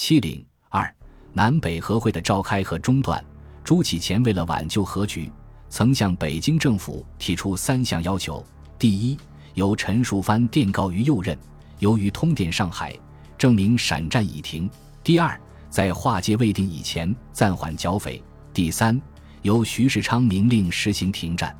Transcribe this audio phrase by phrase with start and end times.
[0.00, 0.94] 七零二
[1.32, 3.22] 南北和会的召开和中断，
[3.64, 5.28] 朱启潜为了挽救和局，
[5.68, 8.42] 曾向北京政府提出三项要求：
[8.78, 9.18] 第一，
[9.54, 11.36] 由陈树藩电告于右任，
[11.80, 12.96] 由于通电上海，
[13.36, 14.68] 证明陕战已停；
[15.02, 15.38] 第二，
[15.68, 18.22] 在划界未定以前暂缓剿匪；
[18.54, 18.98] 第三，
[19.42, 21.52] 由徐世昌明令实行停战。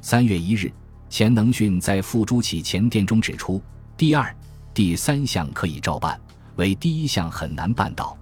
[0.00, 0.72] 三月一日，
[1.10, 3.62] 钱能训在赴朱启潜电中指出：
[3.94, 4.34] 第二、
[4.72, 6.18] 第三项可以照办。
[6.56, 8.16] 为第一项很难办到，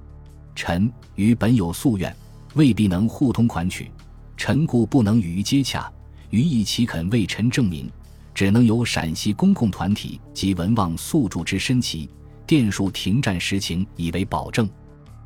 [0.55, 2.15] 臣与本有夙愿，
[2.55, 3.91] 未必能互通款曲，
[4.37, 5.91] 臣故不能与于接洽。
[6.31, 7.91] 于意岂肯为臣证明？
[8.35, 12.09] 只能由陕西公共团体及文望宿主之申旗，
[12.47, 14.69] 电述停战实情，以为保证。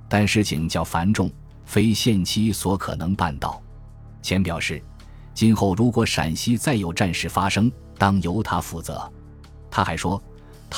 [0.09, 1.31] 但事情较繁重，
[1.65, 3.63] 非限期所可能办到。
[4.23, 4.83] 前表示，
[5.33, 9.09] 今后如果陕西再有战事发生，当由他负责。
[9.71, 10.21] 他还说。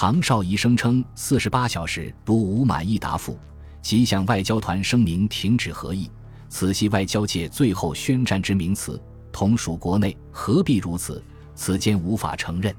[0.00, 3.36] 唐绍仪声称四十八小时如无满意答复，
[3.82, 6.08] 即向外交团声明停止合议。
[6.48, 11.20] 此系外交界最后宣战之名词，同属国内，何必如此？
[11.56, 12.72] 此间无法承认。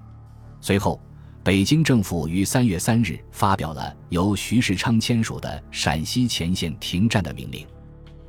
[0.61, 0.97] 随后，
[1.43, 7.67] 北京政府于三月三日发表了由徐世昌签署的陕西前线停战的命令。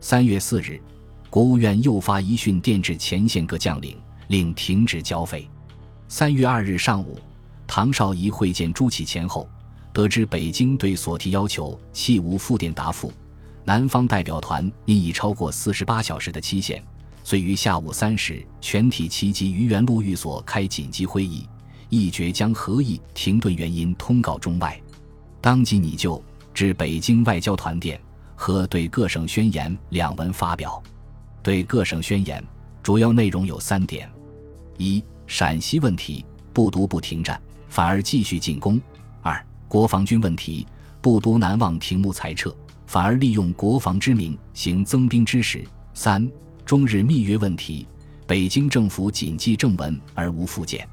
[0.00, 0.82] 三月四日，
[1.30, 5.48] 国务院又发一训电至前线各将领，令停止剿匪。
[6.08, 7.16] 三月二日上午。
[7.72, 9.48] 唐绍仪会见朱启前后，
[9.92, 13.12] 得知北京对所提要求弃无复电答复，
[13.64, 16.84] 南方代表团因已超过四十八小时的期限，
[17.22, 21.46] 遂于下午三时全体齐集于原路寓所开紧急会议，
[21.90, 24.76] 议决将合议停顿原因通告中外，
[25.40, 26.20] 当即拟就
[26.52, 28.00] 至北京外交团电
[28.34, 30.82] 和对各省宣言两文发表。
[31.40, 32.44] 对各省宣言
[32.82, 34.10] 主要内容有三点：
[34.76, 37.40] 一、陕西问题不独不停战。
[37.70, 38.78] 反而继续进攻。
[39.22, 40.66] 二、国防军问题，
[41.00, 42.54] 不独南望停木裁撤，
[42.86, 45.64] 反而利用国防之名行增兵之实。
[45.94, 46.30] 三、
[46.66, 47.86] 中日密约问题，
[48.26, 50.86] 北京政府谨记正文而无附件，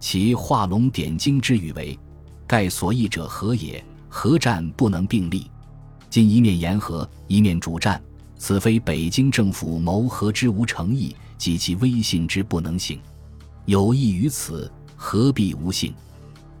[0.00, 1.98] 其画龙点睛之语为
[2.46, 3.84] ：“盖所议者何也？
[4.08, 5.50] 何战不能并立？
[6.10, 8.00] 今一面言和，一面主战，
[8.36, 13.00] 此非北京政府谋和之无诚意，及其威信之不能行。
[13.64, 15.94] 有益于此，何必无信？”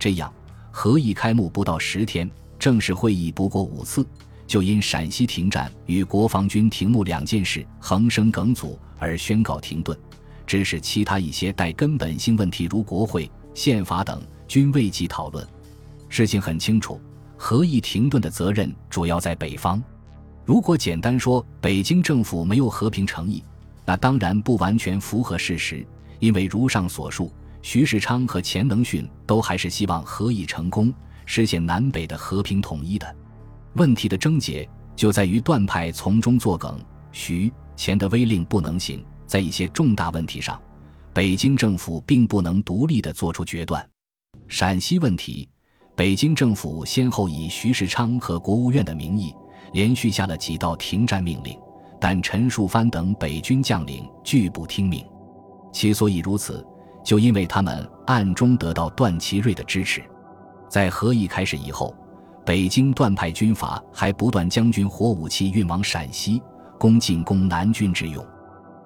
[0.02, 0.34] 这样，
[0.72, 4.04] 合议开幕不到十天，正式会议不过五次，
[4.48, 9.96] 就因陕西停战与国防军停幕两件事横生梗阻而宣告停顿，
[10.44, 15.46] 致使其他一些带根本性问题如国会、宪法等均未及讨论。
[16.08, 17.00] 事情很清楚，
[17.36, 19.80] 合议停顿的责任主要在北方。
[20.44, 23.40] 如果简单说北京政府没有和平诚意，
[23.86, 25.86] 那当然不完全符合事实，
[26.18, 27.32] 因为如上所述。
[27.62, 30.92] 徐世昌和钱能训都还是希望和议成功，
[31.24, 33.16] 实现南北的和平统一的。
[33.74, 36.78] 问题的症结就在于段派从中作梗，
[37.12, 39.02] 徐钱的威令不能行。
[39.24, 40.60] 在一些重大问题上，
[41.14, 43.88] 北京政府并不能独立地做出决断。
[44.46, 45.48] 陕西问题，
[45.96, 49.32] 北京政府先后以徐世昌和国务院的名义，
[49.72, 51.56] 连续下了几道停战命令，
[51.98, 55.02] 但陈树藩等北军将领拒不听命。
[55.72, 56.66] 其所以如此。
[57.04, 60.02] 就因为他们暗中得到段祺瑞的支持，
[60.68, 61.94] 在和议开始以后，
[62.44, 66.42] 北京段派军阀还不断将军火武器运往陕西，
[66.78, 68.24] 供进攻南军之用，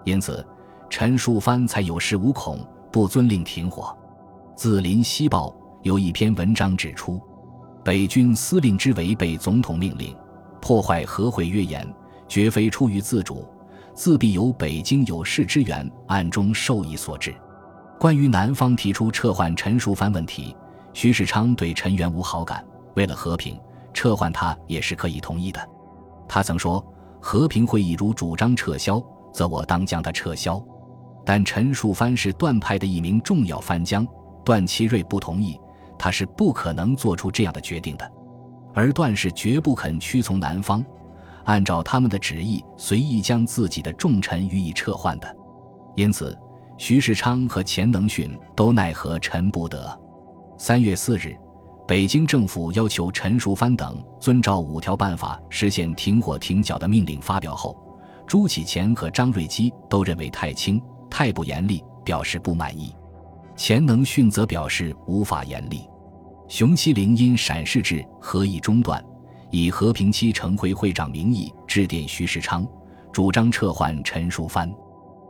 [0.05, 0.45] 因此
[0.89, 2.59] 陈树藩才有恃无恐，
[2.91, 3.97] 不遵令停火。
[4.55, 5.49] 自《林西报》
[5.83, 7.21] 有一篇文章指出，
[7.85, 10.17] 北军司令之违背总统命令，
[10.61, 11.87] 破坏和会约言，
[12.27, 13.47] 绝非出于自主，
[13.95, 17.35] 自必由北京有事之员暗中授意所致。
[17.99, 20.55] 关于南方提出撤换陈淑藩问题，
[20.93, 22.65] 徐世昌对陈元无好感。
[22.95, 23.59] 为了和平，
[23.95, 25.67] 撤换他也是可以同意的。
[26.29, 26.85] 他曾说
[27.21, 29.03] ：“和平会议如主张撤销，
[29.33, 30.63] 则我当将他撤销。”
[31.25, 34.07] 但陈树藩是段派的一名重要藩将，
[34.45, 35.59] 段祺瑞不同意，
[35.99, 38.13] 他是不可能做出这样的决定的。
[38.75, 40.85] 而段氏绝不肯屈从南方，
[41.45, 45.37] 按照他们的旨意随意将自己的重臣予以撤换的。
[45.95, 46.39] 因此。
[46.79, 49.99] 徐世昌和钱能训都奈何陈不得。
[50.59, 51.35] 三月四日，
[51.87, 57.77] 北京政府要求陈淑藩等遵照五条办法实现停火停剿的命令发表后，
[58.27, 60.81] 朱启潜和张瑞基都认为太轻、
[61.11, 62.95] 太不严厉，表示不满意。
[63.57, 65.89] 钱能训则表示无法严厉。
[66.47, 69.03] 熊希龄因陕事治和议中断，
[69.51, 72.67] 以和平期成会会长名义致电徐世昌，
[73.13, 74.71] 主张撤换陈淑藩。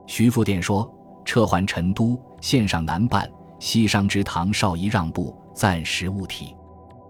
[0.08, 0.92] 徐复电说。
[1.26, 6.56] 撤还陈都，线上难办，西商之唐绍仪让步，暂时勿提。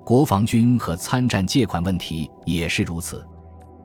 [0.04, 3.24] 国防军和参战借款问题也是如此。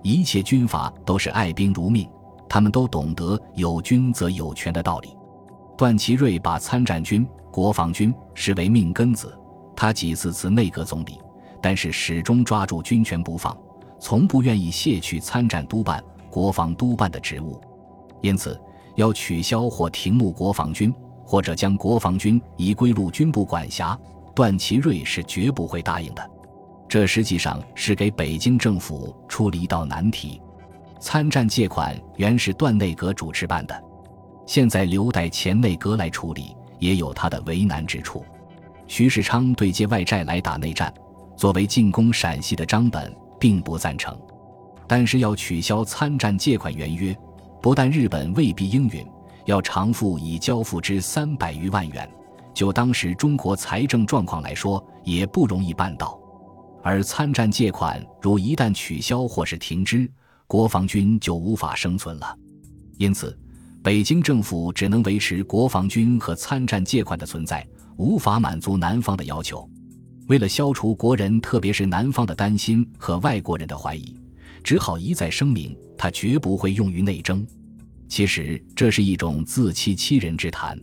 [0.02, 2.10] 一切军阀都是爱兵如命，
[2.48, 5.16] 他们都懂得有军则有权的道理。
[5.78, 9.38] 段祺瑞把参战军、国防军视为命根子，
[9.76, 11.20] 他几次辞内阁总理，
[11.62, 13.56] 但是始终抓住军权不放，
[14.00, 17.60] 从不愿意卸去参战督办、国防督办的职务。
[18.22, 18.60] 因此，
[18.96, 20.94] 要取消或停募国防军，
[21.24, 23.98] 或者将国防军移归陆军部管辖。
[24.34, 26.30] 段祺瑞是绝不会答应的，
[26.88, 30.42] 这实际上是给北京政府出了一道难题。
[31.02, 33.84] 参战借款原是段内阁主持办的，
[34.46, 38.24] 现在留待前内阁来处理，也有他的为难之处。
[38.88, 40.94] 徐世昌对借外债来打内战，
[41.36, 44.18] 作为进攻陕西的张本并不赞成，
[44.88, 47.14] 但是要取消参战借款原约，
[47.62, 49.06] 不但日本未必应允，
[49.46, 52.10] 要偿付已交付之三百余万元。
[52.54, 56.20] 就当时中国财政状况来说，也不容易办到。
[56.84, 60.10] 而参战借款如一旦取消或是停支，
[60.48, 62.36] 国防军就无法生存了。
[62.98, 63.38] 因此，
[63.84, 67.66] 北京政府只能维持国防军和参战借款的存在，
[67.98, 69.70] 无法满足南方的要求。
[70.28, 74.20] 为了消除国人，特别是南方的担心和外国人的怀疑，
[74.64, 77.46] 只好一再声明，他绝不会用于内争。
[78.08, 80.80] 其实，这是一种自欺欺人之谈。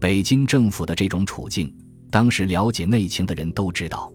[0.00, 1.74] 北京政府的这种处境，
[2.10, 4.12] 当时了解内情的人都知道。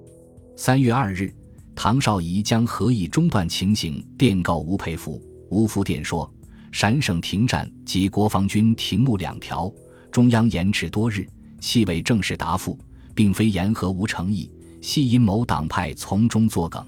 [0.56, 1.34] 三月二日，
[1.74, 5.22] 唐绍仪将合议中断情形电告吴佩孚。
[5.50, 6.32] 吴复电说
[6.72, 9.74] ：“陕省停战及国防军停募两条，
[10.12, 11.28] 中央延迟多日，
[11.60, 12.78] 系未正式答复，
[13.16, 14.52] 并非言和无诚意，
[14.82, 16.86] 系因某党派从中作梗。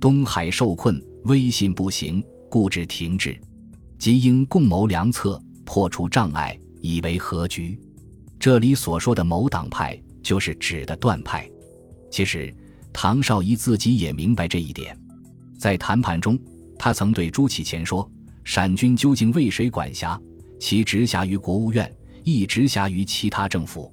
[0.00, 3.36] 东海受困，威信不行，故致停滞。
[3.98, 7.78] 即应共谋良策，破除障碍，以为和局。”
[8.38, 11.48] 这里所说的某党派，就是指的段派。
[12.10, 12.54] 其实，
[12.92, 14.96] 唐绍仪自己也明白这一点。
[15.58, 16.38] 在谈判中，
[16.78, 18.08] 他曾对朱启潜说
[18.44, 20.20] ：“陕军究竟为谁管辖？
[20.60, 21.92] 其直辖于国务院，
[22.22, 23.92] 亦直辖于其他政府。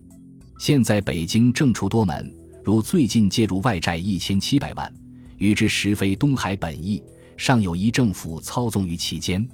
[0.60, 2.32] 现在北京政出多门，
[2.64, 4.94] 如最近介入外债一千七百万，
[5.38, 7.02] 与之实非东海本意，
[7.38, 9.48] 尚有一政府操纵于其间。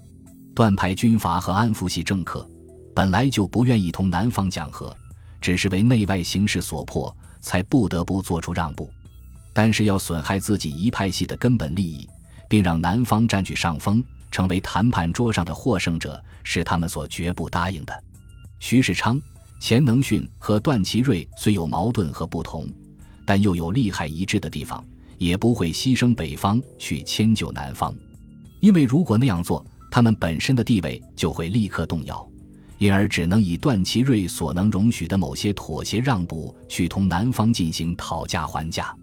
[0.53, 2.47] 段派军阀和安福系政客。”
[2.91, 4.93] 本来就不愿意同南方讲和，
[5.39, 8.91] 只是为内外形势所迫，才不得不做出让步。
[9.53, 12.05] 但是要损害自己一派系的根本利益，
[12.49, 18.03] 并让南方占据上风，成为谈判桌上的获胜者，是他们所绝不答应的。
[18.59, 19.21] 徐世昌、
[19.61, 22.67] 钱能训和段祺瑞虽有矛盾和不同，
[23.25, 24.83] 但又有利害一致的地方，
[25.19, 27.93] 也不会牺牲北方去迁就南方，
[28.59, 32.27] 因为如果那样做，他们本身的地位就会立刻动摇。
[32.79, 38.95] 因而只能以段祺瑞所能容许的某些妥协让步，去同南方进行讨价还价。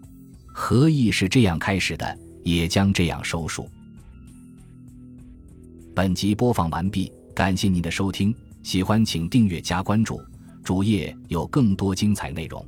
[0.47, 3.69] 和议是这样开始的，也将这样收束。
[5.93, 8.33] 本集播放完毕，感谢您的收听，
[8.63, 10.19] 喜欢请订阅加关注，
[10.63, 12.65] 主页有更多精彩内容。